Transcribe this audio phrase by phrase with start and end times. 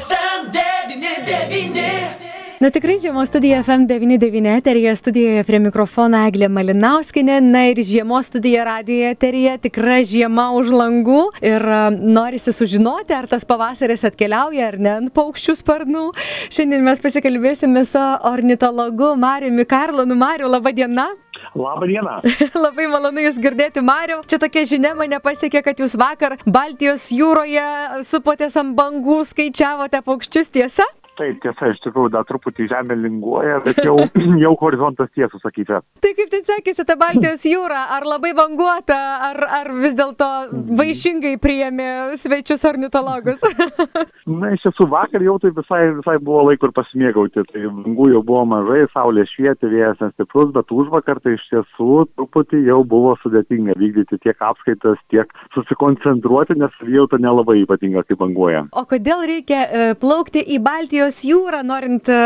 [2.59, 8.63] Na tikrai žiemos studija FM99 eterija, studijoje prie mikrofono Eglė Malinauskinė, na ir žiemos studija
[8.69, 14.77] radijoje eterija, tikra žiema už langų ir a, norisi sužinoti, ar tas pavasaris atkeliauja ar
[14.77, 16.11] ne ant paukščių sparnų.
[16.53, 20.13] Šiandien mes pasikalbėsime su ornitologu Mariumi Karlonu.
[20.13, 21.15] Mariu, laba diena.
[21.55, 22.19] Labą dieną.
[22.65, 24.21] Labai malonu Jūs girdėti, Mariu.
[24.27, 27.65] Čia tokia žinia mane pasiekė, kad Jūs vakar Baltijos jūroje
[28.07, 30.87] supotės ant bangų, skaičiavote paukščius tiesa?
[31.15, 33.95] Taip, tiesa, iš tikrųjų dar truputį žemė linguoja, bet jau,
[34.43, 35.79] jau horizontas tiesų sakyti.
[36.03, 37.85] Tai kaip ten sekėsi ta Baltijos jūra?
[37.95, 38.97] Ar labai banguota,
[39.29, 40.27] ar, ar vis dėlto
[40.75, 41.87] vaišingai priėmė
[42.19, 43.43] svečius ornitologus?
[44.41, 47.45] Na, iš tiesų, vakar jau tai visai, visai buvo laiko ir pasimėgauti.
[47.51, 52.05] Tai bangų jau buvo mažai, saulė švietė, vėjas nestiprus, bet už vakar tai iš tiesų
[52.17, 58.65] truputį jau buvo sudėtinga vykdyti tiek apskaitas, tiek susikoncentruoti, nes savijauta nelabai ypatinga, kaip banguoja.
[58.75, 62.19] O kodėl reikia e, plaukti į Baltijos jūrą, norint e,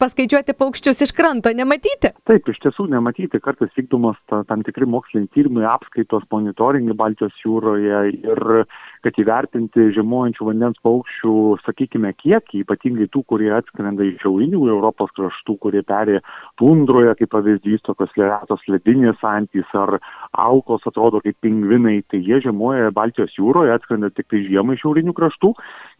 [0.00, 2.12] paskaičiuoti paukščius iš kranto, nematyti?
[2.28, 8.02] Taip, iš tiesų nematyti, kartais vykdomos ta, tam tikri moksliniai tyrimai, apskaitos, monitoringai Baltijos jūroje
[8.20, 8.44] ir
[9.06, 15.56] kad įvertinti žiemojančių vandens paukščių, sakykime, kiekį, ypatingai tų, kurie atskrenda iš šiaurinių Europos kraštų,
[15.62, 16.18] kurie perė
[16.58, 19.98] tundroje, kaip pavyzdys, tokios retos ledinės antys ar
[20.34, 25.14] aukos atrodo kaip pingvinai, tai jie žiemoja Baltijos jūroje, atskrenda tik tai žiemą iš šiaurinių
[25.16, 25.52] kraštų.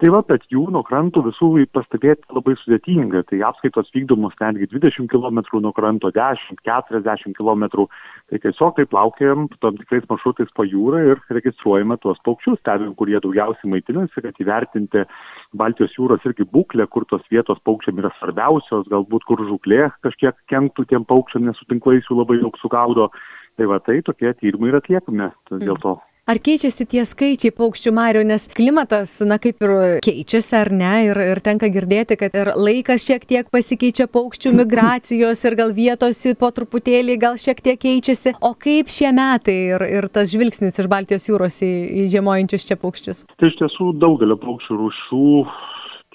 [0.03, 3.23] Tai va, bet jų nuo krantų visų pastebėti labai sudėtinga.
[3.31, 7.87] Tai apskaitos vykdomos netgi 20 km nuo kranto, 10-40 km.
[8.27, 13.13] Tai tiesiog taip laukiam tam tikrais maršrutais po jūrą ir registruojame tuos paukščius, stebim, kur
[13.13, 15.05] jie daugiausiai maitinasi, kad įvertinti
[15.55, 20.89] Baltijos jūros irgi būklę, kur tos vietos paukščiam yra svarbiausios, galbūt kur žuklė kažkiek kenktų
[20.91, 23.13] tiem paukščiam, nes su tinklais jų labai daug sugaudo.
[23.57, 25.31] Tai va tai tokie tyrimai ir atliekame
[25.63, 25.95] dėl to.
[26.27, 31.21] Ar keičiasi tie skaičiai paukščių Mario, nes klimatas, na kaip ir keičiasi ar ne, ir,
[31.23, 36.50] ir tenka girdėti, kad ir laikas šiek tiek pasikeičia paukščių migracijos ir gal vietos po
[36.56, 38.34] truputėlį gal šiek tiek keičiasi.
[38.43, 41.71] O kaip šie metai ir, ir tas žvilgsnis iš Baltijos jūros į,
[42.03, 43.23] į žiemojančius čia paukščius?
[43.39, 45.31] Tai iš tiesų daugelio paukščių rūšių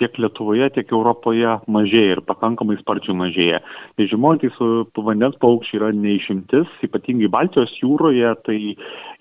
[0.02, 3.62] tiek Lietuvoje, tiek Europoje mažėja ir pakankamai sparčiai mažėja.
[3.98, 4.58] Tai žemojantys
[4.98, 8.58] vandens paukščiai yra neišimtis, ypatingai Baltijos jūroje, tai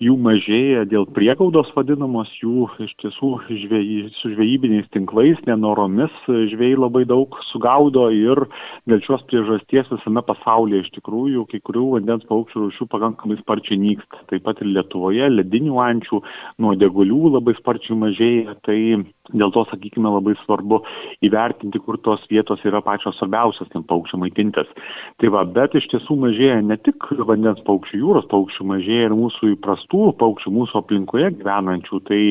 [0.01, 7.05] jų mažėja dėl priegaudos vadinamos, jų iš tiesų žvėjai, su žvejybiniais tinklais, nenoromis žvėjai labai
[7.09, 8.43] daug sugaudo ir
[8.89, 14.23] dėl šios priežasties visame pasaulyje iš tikrųjų kai kurių vandens paukščių rūšių pakankamai sparčiai nyksta.
[14.31, 16.21] Taip pat ir Lietuvoje ledinių ančių,
[16.63, 18.79] nuodėgulių labai sparčiai mažėja, tai
[19.31, 20.70] dėl to, sakykime, labai svarbu
[21.25, 24.69] įvertinti, kur tos vietos yra pačios svarbiausios tiem paukščiam maitintis.
[25.21, 29.53] Tai va, bet iš tiesų mažėja ne tik vandens paukščių, jūros paukščių, mažėja ir mūsų
[29.55, 32.21] įprastų paukščių, mūsų aplinkoje gyvenančių, tai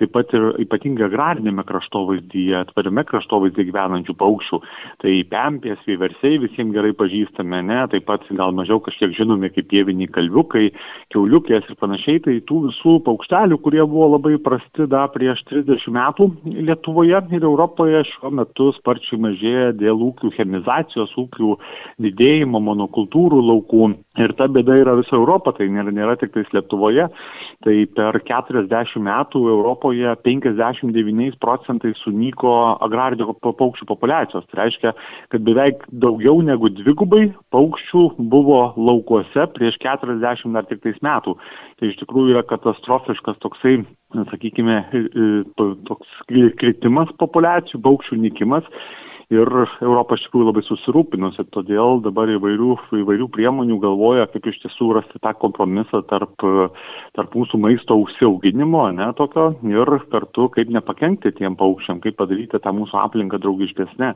[0.00, 4.60] taip pat ir ypatingai agrarinėme kraštovaizdyje, tvariame kraštovaizdyje gyvenančių paukščių.
[5.04, 10.10] Tai pempės, vieversiai visiems gerai pažįstame, ne, taip pat gal mažiau kažkiek žinomi kaip pieviniai
[10.14, 10.68] kalviukai,
[11.14, 16.30] kiauliukės ir panašiai, tai tų visų paukštelių, kurie buvo labai prasti dar prieš 30 metų,
[16.44, 21.56] Lietuvoje ir Europoje šiuo metu sparčiai mažėja dėl ūkių chemizacijos, ūkių
[22.04, 23.88] didėjimo, monokultūrų laukų.
[24.22, 27.08] Ir ta bėda yra visa Europa, tai nėra, nėra tik tais Lietuvoje.
[27.64, 32.54] Tai per 40 metų Europoje 59 procentais sunyko
[32.84, 34.46] agrarinio paukščių populiacijos.
[34.50, 34.94] Tai reiškia,
[35.34, 41.34] kad beveik daugiau negu dvigubai paukščių buvo laukuose prieš 40 ar tik tais metų.
[41.80, 43.80] Tai iš tikrųjų yra katastrofiškas toksai
[44.30, 44.80] sakykime,
[45.88, 48.68] toks kritimas populiacijų, paukščių nykimas.
[49.32, 49.48] Ir
[49.80, 55.20] Europa iš tikrųjų labai susirūpinusi, todėl dabar įvairių, įvairių priemonių galvoja, kaip iš tiesų rasti
[55.24, 56.44] tą kompromisą tarp,
[57.16, 62.74] tarp mūsų maisto užsiauginimo, ne tokio, ir kartu kaip nepakengti tiem paukščiam, kaip padaryti tą
[62.76, 64.12] mūsų aplinką draugiškesnę.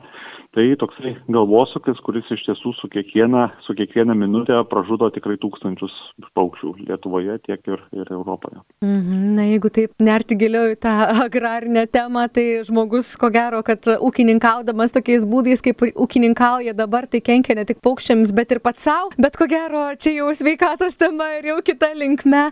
[0.49, 5.93] Tai toksai galvosūkis, kuris iš tiesų su kiekviena, su kiekviena minutė pražudo tikrai tūkstančius
[6.33, 8.63] paukščių Lietuvoje, tiek ir, ir Europoje.
[8.81, 10.93] Mhm, na, jeigu taip nerti giliau į tą
[11.27, 17.53] agrarinę temą, tai žmogus, ko gero, kad ūkininkaudamas tokiais būdais, kaip ūkininkauja dabar, tai kenkia
[17.59, 19.13] ne tik paukščiams, bet ir pats savo.
[19.21, 22.47] Bet ko gero, čia jau sveikatos tema ir jau kita linkme.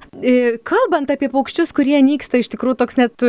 [0.69, 3.27] Kalbant apie paukščius, kurie nyksta, iš tikrųjų toks net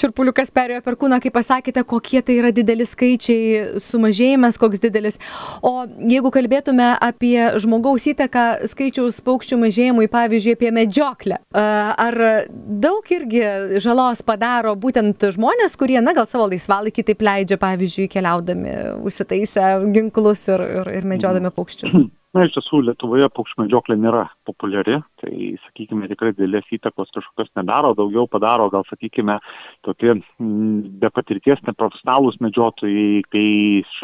[0.00, 3.76] širpuliukas perėjo per kūną, kaip pasakėte, kokie tai yra dideli skaičiai,
[4.06, 5.18] sumažėjimas koks didelis.
[5.62, 12.18] O jeigu kalbėtume apie žmogaus įtaką skaičiaus paukščių mažėjimui, pavyzdžiui, apie medžioklę, ar
[12.54, 18.76] daug irgi žalos padaro būtent žmonės, kurie, na, gal savo laisvalaikį taip leidžia, pavyzdžiui, keliaudami
[19.06, 21.98] užsitaisę ginklus ir, ir, ir medžiodami paukščius?
[22.36, 27.94] Na, iš tiesų, Lietuvoje paukščių medžioklė nėra populiari, tai, sakykime, tikrai dėlės įtakos kažkokios nedaro,
[27.96, 29.38] daugiau padaro, gal, sakykime,
[29.86, 33.46] tokie mm, be patirties neprofesionalūs medžiotojai, kai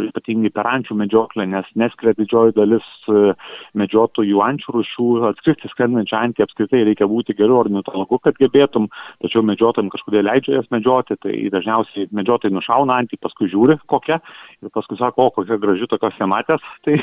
[0.06, 3.34] ypatingai per ančių medžioklę, nes neskria didžioji dalis e,
[3.82, 8.88] medžiotojų ančių rušių, atskristi skrendančią antį apskritai reikia būti geru ornitologu, kad gebėtum,
[9.26, 14.22] tačiau medžiotojams kažkodėl leidžia jas medžioti, tai dažniausiai medžiotojai nušauna antį, paskui žiūri kokią
[14.62, 16.96] ir paskui sako, o kokia graži tokios nematęs, tai,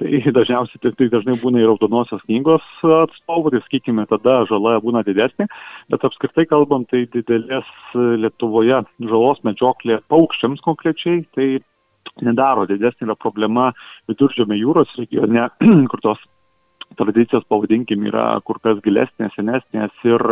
[0.00, 5.02] tai dažniausiai tai, tai dažnai būna ir raudonosios knygos atstovų, tai sakykime, tada žala būna
[5.06, 5.48] didesnė,
[5.90, 11.58] bet apskritai kalbam, tai didelės Lietuvoje žalos medžioklė paukščiams konkrečiai, tai
[12.22, 13.72] nedaro didesnė yra problema
[14.08, 15.48] viduržėme jūros regione,
[15.90, 16.22] kur tos
[16.96, 20.22] tradicijos, pavadinkim, yra kur kas gilesnės, senesnės ir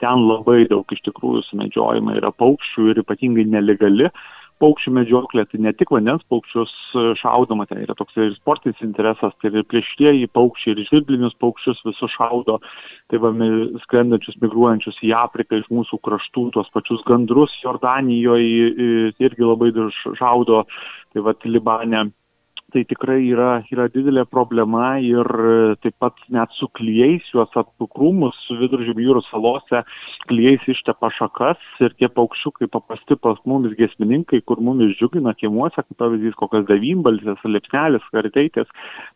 [0.00, 4.06] ten labai daug iš tikrųjų sumedžiojama yra paukščių ir ypatingai nelegali
[4.62, 6.72] paukščių medžioklė, tai ne tik vandens paukščius
[7.20, 12.14] šaudoma, tai yra toks ir sportinis interesas, tai ir plėštieji paukščiai, ir žvirblinius paukščius visus
[12.16, 12.58] šaudo,
[13.10, 13.32] tai va
[13.84, 19.72] skrendančius, migruojančius į Afriką iš mūsų kraštų, tuos pačius gandrus Jordanijoje irgi labai
[20.18, 20.64] šaudo,
[21.14, 22.08] tai va Libane
[22.72, 28.36] tai tikrai yra, yra didelė problema ir e, taip pat net su klyjais, juos atpukrūmus
[28.60, 29.80] viduržymį jūros salose,
[30.28, 35.96] klyjais ištepa šakas ir tie paukščiukai paprasti pas mumis gesmininkai, kur mumis džiugina kiemuose, kaip
[36.02, 38.68] pavyzdys kokios devynbalsės, lepsnelis, karteitės,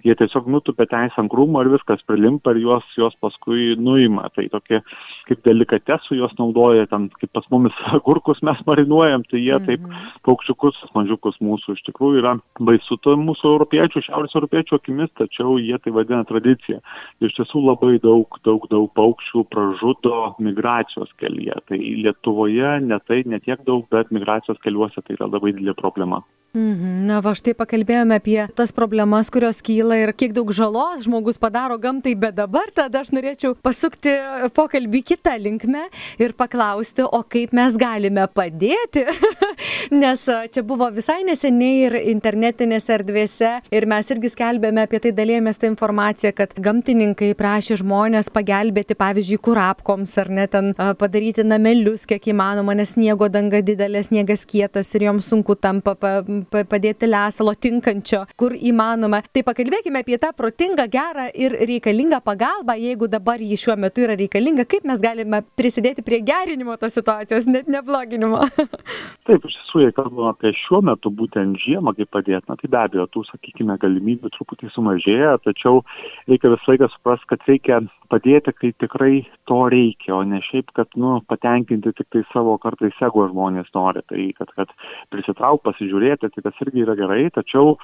[0.07, 4.31] jie tiesiog nutupia teisę ant krūmo ir viskas prilimpa ir juos, juos paskui nuima.
[4.33, 4.81] Tai tokie
[5.29, 10.09] kaip delikatesų juos naudoja, ten kaip pas mumis agurkus mes marinuojam, tai jie taip mhm.
[10.25, 15.59] paukščiukus, mažiukus mūsų iš tikrųjų yra baisu to mūsų mūsų europiečių, šiaurės europiečių akimis, tačiau
[15.59, 16.79] jie tai vadina tradicija.
[17.21, 21.55] Iš tiesų labai daug, daug, daug paukščių pražudo migracijos kelyje.
[21.69, 26.23] Tai Lietuvoje ne tai, ne tiek daug, bet migracijos keliuose tai yra labai didelė problema.
[26.53, 27.07] Mhm.
[27.09, 31.79] Na, va štai pakalbėjome apie tas problemas, kurios kyla ir kiek daug žalos žmogus padaro
[31.81, 34.13] gamtai, bet dabar tada aš norėčiau pasukti
[34.53, 35.87] pokalbį kitą linkmę
[36.21, 39.07] ir paklausti, o kaip mes galime padėti,
[40.03, 45.63] nes čia buvo visai neseniai ir internetinėse erdvėse ir mes irgi skelbėme apie tai, dalėjomės
[45.63, 52.29] tą informaciją, kad gamtininkai prašė žmonės pagelbėti, pavyzdžiui, kurapkoms ar net ten padaryti namelius, kiek
[52.37, 55.97] įmanoma, nes sniego danga didelė, sniegas kietas ir joms sunku tampa
[56.45, 59.23] padėti lesalo tinkančio, kur įmanoma.
[59.33, 64.17] Tai pakalbėkime apie tą protingą, gerą ir reikalingą pagalbą, jeigu dabar jį šiuo metu yra
[64.19, 68.43] reikalinga, kaip mes galime prisidėti prie gerinimo tos situacijos, net nebloginimo.
[69.29, 72.81] Taip, iš tiesų, jei kalbame apie šiuo metu būtent žiemą, kaip padėti, na, tai be
[72.81, 75.83] abejo, tų, sakykime, galimybių truputį sumažėja, tačiau
[76.31, 77.81] reikia visą laiką suprasti, kad reikia
[78.13, 79.15] padėti, kai tikrai
[79.49, 84.03] to reikia, o ne šiaip, kad, nu, patenkinti tik tai savo kartais ego žmonės nori,
[84.11, 84.73] tai kad, kad
[85.13, 87.77] prisitrauk, pasižiūrėti, tai tas irgi yra gerai, tačiau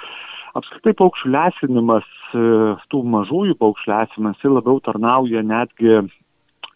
[0.59, 2.47] apskritai paukščių lesinimas, e,
[2.93, 6.01] tų mažųjų paukščių lesinimas, jis labiau tarnauja netgi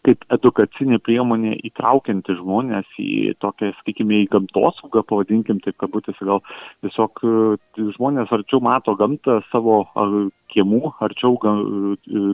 [0.03, 6.41] kaip edukacinė priemonė įtraukianti žmonės į tokią, sakykime, į gamtosaugą, pavadinkim taip, kabutėse gal
[6.83, 7.35] tiesiog e,
[7.95, 9.85] žmonės arčiau mato gamtą savo
[10.53, 11.37] kiemų, arčiau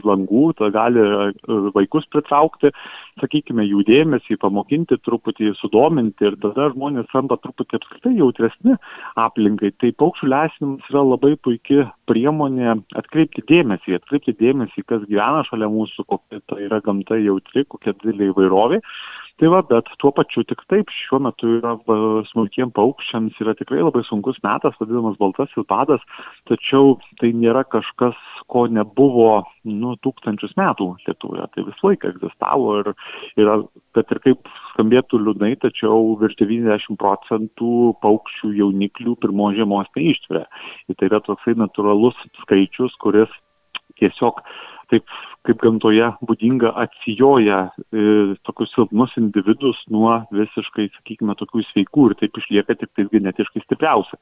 [0.06, 2.72] langų, tai gali e, vaikus pritraukti,
[3.20, 8.76] sakykime, jų dėmesį, pamokinti truputį, sudominti ir tada žmonės tampa truputį apskritai jautresni
[9.20, 9.72] aplinkai.
[9.80, 16.06] Tai paukščių lesinimas yra labai puikia priemonė atkreipti dėmesį, atkreipti dėmesį, kas gyvena šalia mūsų,
[16.10, 18.80] kokia tai yra gamta jautri, kokia didelė įvairovė
[19.40, 21.72] tai va bet tuo pačiu tik taip šiuo metu yra
[22.28, 26.04] smulkiem paukščiams yra tikrai labai sunkus metas vadinamas baltasis badas
[26.50, 28.18] tačiau tai nėra kažkas
[28.52, 29.30] ko nebuvo
[29.64, 31.46] nu tūkstančius metų lietuvoje.
[31.54, 32.92] Tai visą laiką egzistavo ir
[33.40, 33.56] yra
[33.96, 40.44] kad ir kaip skambėtų liūdnai tačiau virš devyniasdešim procentų paukščių jauniklių pirmos žiemos neištveria.
[40.90, 43.32] Ir tai yra toksai natūralus skaičius kuris
[44.00, 44.44] tiesiog
[44.90, 45.06] taip
[45.50, 48.04] kaip gamtoje būdinga atsijoja e,
[48.46, 54.20] tokius silpnus individus nuo visiškai, sakykime, tokių sveikų ir taip išlieka tik tais genetiškai stipriausi.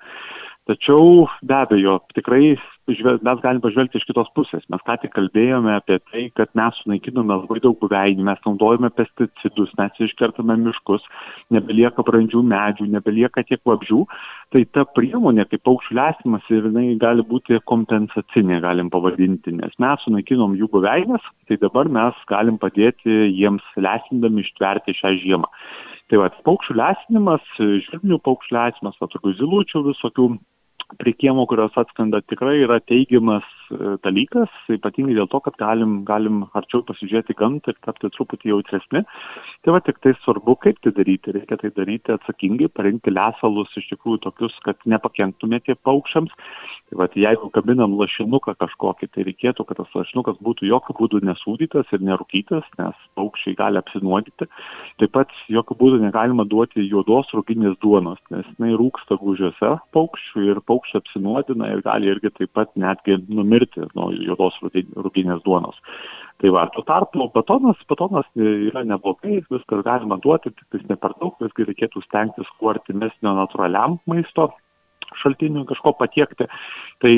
[0.68, 2.58] Tačiau be abejo, tikrai
[2.88, 4.66] mes galime pažvelgti iš kitos pusės.
[4.68, 9.72] Mes ką tik kalbėjome apie tai, kad mes sunaikinome labai daug buveinių, mes naudojame pesticidus,
[9.80, 11.06] mes iškertame miškus,
[11.56, 14.02] nebelieka brandžių medžių, nebelieka tiek vabžių.
[14.52, 20.04] Tai ta priemonė, kaip paukščių lesimas, ir jinai gali būti kompensacinė, galim pavadinti, nes mes
[20.04, 25.48] sunaikinom jų buveinės, tai dabar mes galim padėti jiems lesindami ištverti šią žiemą.
[26.12, 30.30] Tai va, paukščių lesinimas, žvirblinių paukščių lesinimas, va, tokių zilučių visokių
[30.98, 36.42] prie kiemo, kurios atskrenda, tikrai yra teigiamas e, dalykas, ypatingai dėl to, kad galim, galim
[36.58, 39.04] arčiau pasižiūrėti gamtą ir tapti truputį jautresni.
[39.64, 41.34] Tai va tik tai svarbu, kaip tai daryti.
[41.36, 46.34] Reikia tai daryti atsakingai, parinkti lesalus iš tikrųjų tokius, kad nepakenktumėte paukščiams.
[46.88, 51.90] Tai va, jeigu kabinam lašinuką kažkokį, tai reikėtų, kad tas lašinukas būtų jokių būdų nesūdytas
[51.92, 54.46] ir nerūkytas, nes paukščiai gali apsinuodyti.
[55.02, 60.62] Taip pat jokių būdų negalima duoti juodos rūkinės duonos, nes jinai rūksta gužiuose paukščių ir
[60.64, 65.76] paukščiai apsinuodina ir gali irgi taip pat netgi numirti nuo juodos rūkinės duonos.
[66.40, 71.36] Tai va, tuo tarpu batonas, batonas yra neblogai, viskas galima duoti, tik ne per daug,
[71.42, 74.48] visgi reikėtų stengtis kuo artimesnio natūraliam maisto
[75.22, 76.48] šaltinių kažko patiekti.
[77.02, 77.12] Tai,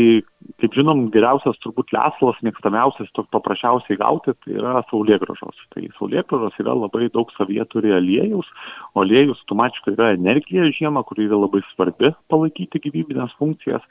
[0.61, 5.63] kaip žinom, geriausias turbūt lesalas, mėgstamiausias, to paprasčiausiai gauti, tai yra saulėgražos.
[5.75, 8.49] Tai saulėgražos yra labai daug savyje turi aliejus,
[8.95, 13.87] o aliejus automatiškai yra energija žiemą, kuri yra labai svarbi palaikyti gyvybinės funkcijas.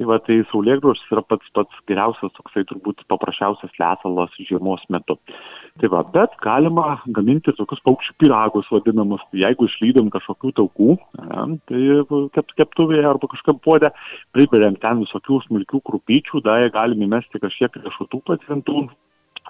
[0.00, 5.18] Tai va, tai saulėgražos yra pats pats geriausias, toksai turbūt paprasčiausias lesalas žiemos metu.
[5.82, 10.96] Tai va, bet galima gaminti tokius paukščių piragus vadinamus, jeigu išlydom kažkokių taukų,
[11.68, 11.82] tai
[12.32, 13.92] kep, keptuvėje arba kažkam puodė,
[14.32, 18.88] priberiam ten visokių smulkių krupyčių, dar galim įmesti kažkiek riešutų patrintų,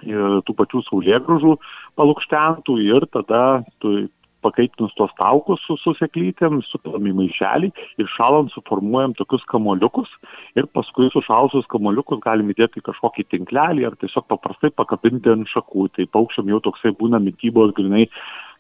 [0.03, 1.59] tų pačių saulėgrūžų
[2.01, 4.01] palukštentų ir tada tu
[4.45, 7.71] pakaitinus tuos taukus su suseklytėm, supilam į maišelį
[8.03, 10.11] ir šalant suformuojam tokius kamoliukus
[10.59, 15.89] ir paskui sušalusius kamoliukus galim įdėti į kažkokį tinklelį ar tiesiog paprastai pakabinti ant šakų.
[15.97, 18.07] Tai paukščiam jau toksai būna mytybos grinai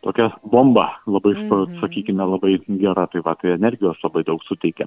[0.03, 1.81] tokia bomba labai, mm -hmm.
[1.81, 4.87] sakykime, labai gera, tai va, tai energijos labai daug suteikia.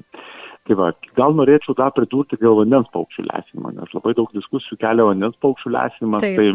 [0.65, 5.05] Tai va, gal norėčiau dar pridurti dėl vandens paukščių lesinimo, nes labai daug diskusijų kelia
[5.05, 6.21] vandens paukščių lesinimas.
[6.21, 6.47] Tai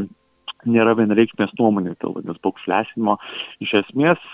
[0.66, 3.18] nėra vienareikšmės nuomonė dėl vandens paukščių lesinimo.
[3.64, 4.24] Iš esmės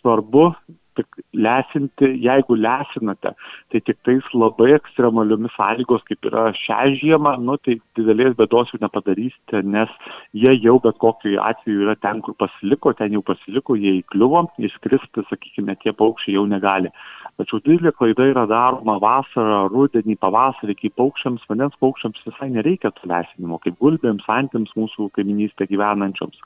[0.00, 0.50] svarbu
[0.96, 3.32] tik lesinti, jeigu lesinate,
[3.72, 8.80] tai tik tais labai ekstremaliomis sąlygos, kaip yra šią žiemą, nu, tai didelės bėdos jau
[8.82, 9.92] nepadarysite, nes
[10.32, 15.26] jie jau bet kokiu atveju yra ten, kur pasiliko, ten jau pasiliko, jie įkliuvo, išskristi,
[15.30, 16.92] sakykime, tie paukščiai jau negali.
[17.36, 23.10] Tačiau didelė klaida yra daroma vasarą, rudenį, pavasarį, kai paukščiams, vandens paukščiams visai nereikia to
[23.10, 26.40] lesinimo, kaip gulbėms, antims mūsų kaiminystė gyvenančioms.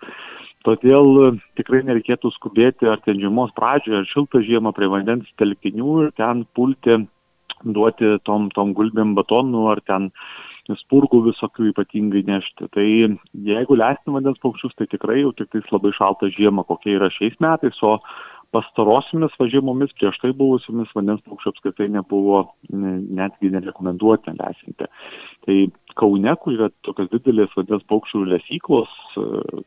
[0.67, 6.11] Todėl tikrai nereikėtų skubėti ar ten žiemos pradžioje, ar šiltą žiemą prie vandens telkinių ir
[6.19, 6.99] ten pulti,
[7.63, 10.11] duoti tom, tom gulbėm batonų ar ten
[10.81, 12.67] spurgų visokių ypatingai nešti.
[12.75, 12.89] Tai
[13.47, 17.39] jeigu leisti vandens paukščius, tai tikrai jau tik tais labai šaltą žiemą, kokia yra šiais
[17.43, 17.97] metais, o
[18.55, 24.89] pastarosiomis važiamomis prieš tai buvusiomis vandens paukščių apskritai nebuvo netgi nerekomenduoti lesinti.
[25.47, 25.61] Tai
[25.99, 28.91] Kaune, kur yra tokios didelės vandens paukščių lesyklos,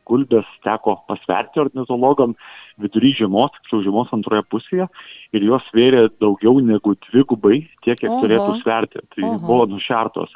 [0.08, 2.36] gulbės teko pasverti ornitologam
[2.80, 4.88] vidury žiemos, tiksliau žiemos antroje pusėje
[5.36, 8.22] ir jos svėrė daugiau negu dvigubai tiek, kiek Oho.
[8.24, 9.04] turėtų sverti.
[9.16, 9.40] Tai Oho.
[9.44, 10.32] buvo nušertos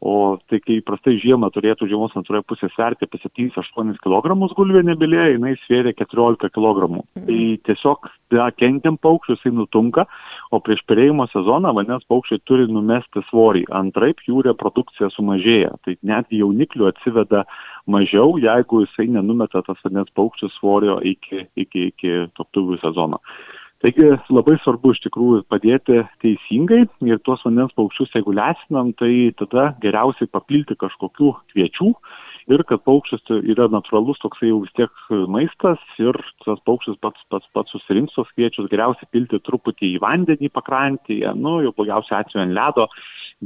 [0.00, 5.24] o tai kai įprastai žiemą turėtų žiemos antroje pusėje sverti apie 7-8 kg gulvė nebylė,
[5.34, 6.86] jinai svėrė 14 kg.
[6.86, 7.24] Mhm.
[7.26, 10.06] Tai tiesiog da, kenkiam paukščių, jisai nutunka,
[10.54, 15.74] o prieš perėjimo sezoną vandens paukščiai turi numesti svorį, antraip jų reprodukcija sumažėja.
[15.84, 17.44] Tai netgi jauniklių atsiveda
[17.90, 23.22] mažiau, jeigu jisai nenumeta tas vandens paukščių svorio iki, iki, iki toktuvių sezono.
[23.78, 29.68] Taigi labai svarbu iš tikrųjų padėti teisingai ir tuos vandens paukščius, jeigu lesinam, tai tada
[29.84, 31.92] geriausiai papilti kažkokių kviečių
[32.50, 37.46] ir kad paukštis yra natūralus toksai jau vis tiek maistas ir tas paukštis pats pats
[37.54, 42.58] pats susirinks tos kviečius, geriausiai pilti truputį į vandenį pakrantėje, nu jau blogiausiu atveju ant
[42.58, 42.90] ledo,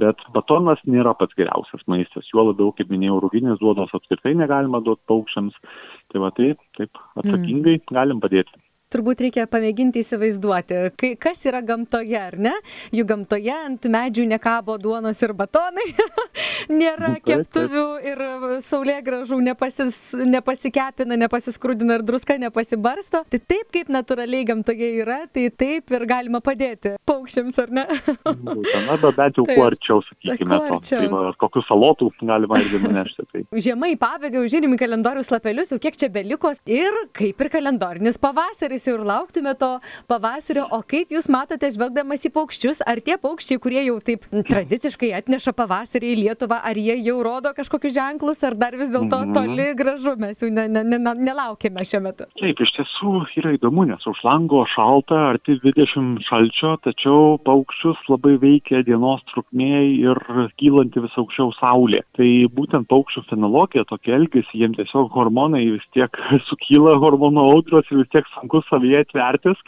[0.00, 5.04] bet batonas nėra pats geriausias maistas, juo labiau, kaip minėjau, ruginės duonos apskritai negalima duoti
[5.12, 5.60] paukščiams,
[6.08, 8.62] tai va tai taip atsakingai galim padėti
[8.92, 12.54] turbūt reikia pamėginti įsivaizduoti, kai, kas yra gamtoje, ar ne?
[12.94, 15.86] Juk gamtoje ant medžių nekabo duonos ir batonai,
[16.82, 18.22] nėra keptuvių ir
[18.64, 23.24] saulė gražų nepasis, nepasikepina, nepasiskrūdina ir druska nepasibarsto.
[23.32, 27.86] Tai taip, kaip natūraliai gamtoje yra, tai taip ir galima padėti paukščiams, ar ne?
[28.26, 30.80] Būtent, na, bet bent jau kuo arčiau, sakykime, to.
[30.92, 33.26] Tai va, kokius salotų galima irgi nunešti.
[33.32, 33.44] Tai.
[33.66, 38.20] Žiemą į pabaigą užžiūrim į kalendorius lapelius, jau kiek čia belikos ir kaip ir kalendorinis
[38.22, 40.66] pavasaris tikriausiai ir lauktume to pavasario.
[40.70, 45.52] O kaip Jūs matote, žvelgdamas į paukščius, ar tie paukščiai, kurie jau taip tradiciškai atneša
[45.52, 49.34] pavasarį į Lietuvą, ar jie jau rodo kažkokius ženklus, ar dar vis dėlto mhm.
[49.34, 52.26] toli gražu mes jau ne, ne, ne, nelaukime šiuo metu?
[52.40, 58.36] Taip, iš tiesų yra įdomu, nes už lango šalta, arti 20 šalčio, tačiau paukščius labai
[58.42, 60.18] veikia dienos trukmė ir
[60.60, 62.02] kylanti vis aukščiau saulė.
[62.16, 66.16] Tai būtent paukščių fenologija tokia elgesi, jiems tiesiog hormonai vis tiek
[66.48, 69.60] sukyla hormonų audros ir vis tiek sunku savyje tvertis.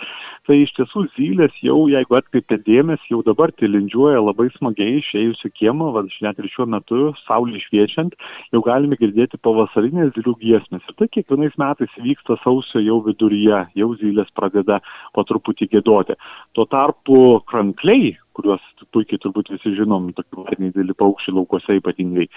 [0.45, 5.93] Tai iš tiesų zylės jau, jeigu atkreipia dėmesį, jau dabar tilindžiuoja labai smagiai išėjusi kiemą,
[5.95, 8.17] va, net ir šiuo metu, saulė šviečiant,
[8.53, 10.85] jau galime girdėti pavasarinės zylių giesmės.
[10.91, 14.83] Ir tai kiekvienais metais vyksta sausio jau viduryje, jau zylės pradeda
[15.17, 16.19] po truputį gėdoti.
[16.53, 22.29] Tuo tarpu krankliai, kuriuos puikiai turbūt visi žinom, tokie varniai dideli paukščiai laukose ypatingai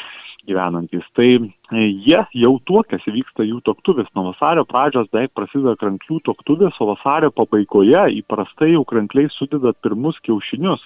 [0.47, 1.05] gyvenantis.
[1.17, 4.09] Tai e, jie jau tuokėsi, vyksta jų toktuvės.
[4.15, 10.19] Nuo vasario pradžios beveik prasideda kranklių toktuvės, o vasario pabaigoje įprastai jau krankliai sudeda pirmus
[10.25, 10.83] kiaušinius.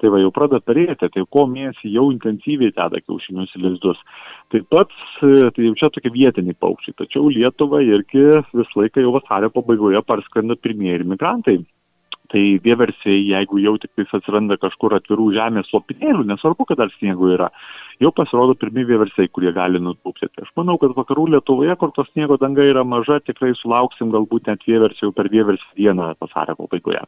[0.00, 4.00] Tai va jau pradeda perėti, tai ko mėnesį jau intensyviai deda kiaušinius į lizdus.
[4.52, 9.18] Taip pat, e, tai jau čia tokie vietiniai paukščiai, tačiau Lietuva irgi visą laiką jau
[9.18, 11.60] vasario pabaigoje parskrenda pirmieji migrantai
[12.30, 17.50] tai vieversiai jeigu jau tiktais atsiranda kažkur atvirų žemės lopinėlių nesvarbu kad dar sniego yra
[18.00, 20.30] jau pasirodo pirmi vieversiai kurie gali nutūpti.
[20.30, 24.48] Tai aš manau kad vakarų lietuvoje kur to sniego danga yra maža tikrai sulauksim galbūt
[24.50, 27.02] net vieversių per vieversių dieną vasario pabaigoje.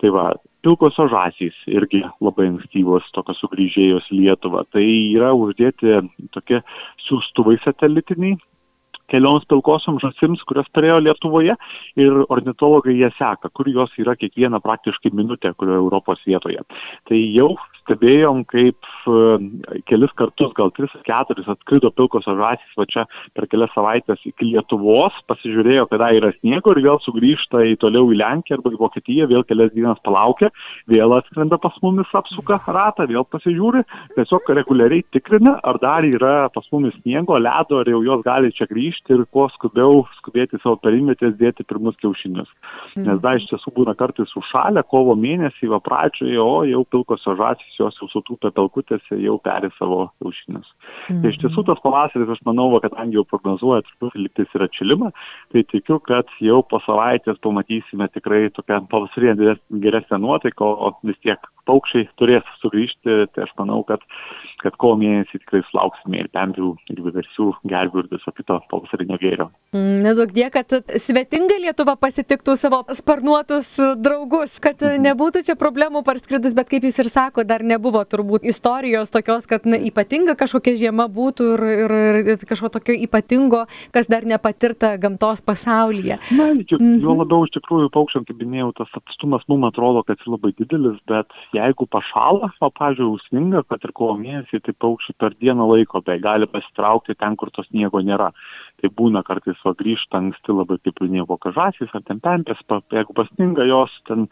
[0.00, 0.26] Tai va
[0.66, 4.66] pilkosios žąsys irgi labai ankstyvos tokios sugrįžėjos į lietuvą.
[4.72, 6.00] Tai yra uždėti
[6.34, 6.62] tokie
[7.06, 8.40] siųstuvai satelitiniai
[9.12, 11.56] kelioms pilkosioms žąsims, kurios perėjo Lietuvoje
[12.00, 16.62] ir ornitologai jie seka, kur jos yra kiekvieną praktiškai minutę, kurioje Europos vietoje.
[17.08, 17.54] Tai jau
[17.86, 23.46] stebėjom, kaip e, kelis kartus, gal tris ar keturis atskrido pilkosios žąsys va čia per
[23.50, 28.58] kelias savaitės iki Lietuvos, pasižiūrėjo, kada yra sniego ir vėl sugrįžta į toliau į Lenkiją
[28.58, 30.50] arba į Vokietiją, vėl kelias dienas palaukia,
[30.90, 33.84] vėl atskrenda pas mumis, apsuka ratą, vėl pasižiūri,
[34.16, 38.68] tiesiog reguliariai tikrina, ar dar yra pas mumis sniego, ledo, ar jau jos gali čia
[38.70, 42.50] grįžti ir kuo skubiau skubėti savo perimetės dėti pirmus kiaušinius.
[42.98, 47.75] Nes dar iš tiesų būna kartais užšalę, kovo mėnesį, va pradžioje, o jau pilkosios žąsys
[47.80, 50.68] jos jau sutūpę pelkutėse jau peri savo kiaušinius.
[51.08, 51.20] Mhm.
[51.22, 55.12] Tai iš tiesų tas pavasaris, aš manau, va, kadangi jau prognozuoja truputį liktis ir atšilimą,
[55.54, 61.50] tai tikiu, kad jau po savaitės pamatysime tikrai tokią pavasarinę geresnę nuotaiką, o vis tiek
[61.66, 64.04] paukščiai turės sugrįžti, tai aš manau, kad,
[64.62, 69.48] kad kovo mėnesį tikrai sulauksime ir pempių, ir viversių, gervių ir viso kito pavasarinio gėrio.
[69.76, 70.72] Mm, nedaug die, kad
[71.02, 73.68] svetinga Lietuva pasitiktų savo sparnuotus
[74.02, 75.04] draugus, kad mhm.
[75.08, 79.66] nebūtų čia problemų parskridus, bet kaip jūs ir sako, dar nebuvo turbūt istorijos tokios, kad
[79.68, 85.42] na, ypatinga kažkokia žiema būtų ir, ir, ir kažko tokio ypatingo, kas dar nepatirta gamtos
[85.46, 86.18] pasaulyje.
[86.36, 87.18] Na, jo mm -hmm.
[87.22, 91.26] labiau iš tikrųjų paukščiam, kaip minėjau, tas atstumas mums atrodo, kad jis labai didelis, bet
[91.56, 96.22] jeigu pašala, o, pažiūrėjau, užsninga, kad ir kovo mėnesį, tai paukščiai per dieną laiko, bei
[96.22, 98.30] gali pasitraukti ten, kur to sniego nėra.
[98.80, 103.16] Tai būna kartais va grįžta anksti labai, kaip minėjau, vokažasis ar ten pempės, pa, jeigu
[103.16, 104.28] pasninga jos, ten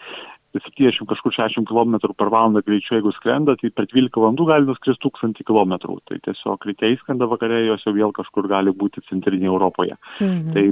[0.55, 5.11] 70 kažkur 60 km per valandą greičiu, jeigu skrenda, tai per 12 valandų gali nuskristi
[5.11, 5.74] 1000 km.
[6.07, 9.98] Tai tiesiog ryte įskrenda vakarė, jos jau vėl kažkur gali būti centrinėje Europoje.
[10.20, 10.53] Mhm.
[10.55, 10.66] Tai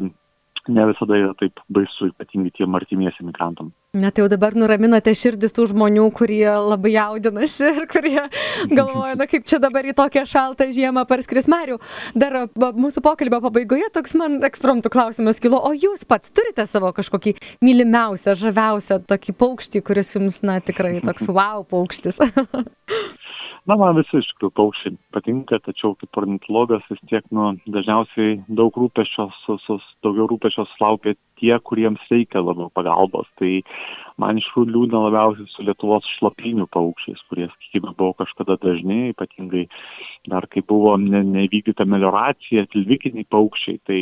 [0.69, 3.73] ne visada yra taip baisu, ypatingai tiem artimiesiam migrantam.
[3.99, 8.23] Na tai jau dabar nuraminote širdis tų žmonių, kurie labai jaudinasi ir kurie
[8.79, 11.77] galvoja, na kaip čia dabar į tokią šaltą žiemą parskris Mariu.
[12.17, 17.35] Dar mūsų pokalbio pabaigoje toks man ekspromtų klausimas kilo, o jūs pats turite savo kažkokį
[17.65, 22.23] mylimiausią, žaviausią tokį paukštį, kuris jums, na tikrai toks wow paukštis.
[23.67, 28.75] na man visi iš tikrųjų paukščiai patinka tačiau kaip ornitologas vis tiek nu dažniausiai daug
[28.79, 33.29] rūpesčio su su daugiau rūpesčio sulaukia tie kuriems reikia labiau pagalbos.
[33.39, 33.53] Tai
[34.23, 39.69] man iš tikrųjų liūdna labiausiai su lietuvos šlapynių paukščiais kurie sakykime buvo kažkada dažni ypatingai
[40.31, 44.01] dar kai buvo ne neįvykdyta melioracija tilvikiniai paukščiai tai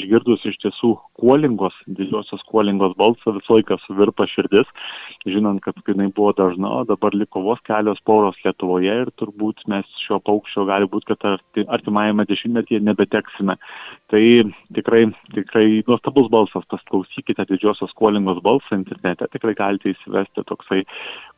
[0.00, 4.70] išgirdus iš tiesų kuolingos didžiosios kuolingos balsą visą laiką suvirpa širdis
[5.28, 9.88] žinant kad jinai buvo dažna o dabar liko vos kelios poros lietuvoje ir turbūt mes
[10.06, 13.56] šio paukščio gali būt kad arti artimajame dešimtmetyje nebeteksime.
[14.10, 14.24] Tai
[14.76, 15.04] tikrai
[15.36, 20.82] tikrai nuostabus balsas pasiklausykite didžiosios kuolingos balsą internete tikrai galite įsivesti toksai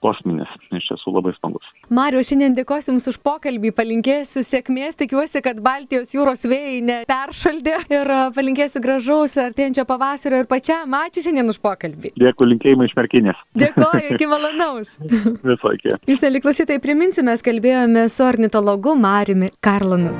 [0.04, 5.62] kosminis iš tiesų labai smagus mariau šiandien dėkosiu jums už pokalbį palinkėsiu sėkmės tikiuosi kad
[5.64, 12.14] baltijos jūros vėjai neperšaldė ir palinkėsiu gražaus artėjančio pavasario ir pačiam ačiū šiandien už pokalbį
[12.22, 18.02] dėkui linkėjimai iš merkinės dėkoju iki malonaus viso iki jūs mieli klausytojai priminsime mes kalbėjome
[18.12, 20.10] su ornitologu Mariumi Karlonu.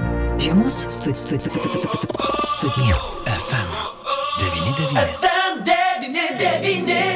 [0.41, 2.97] Žiemos studija.
[3.27, 3.69] FM
[4.41, 5.13] 99.
[5.21, 7.12] FM 99.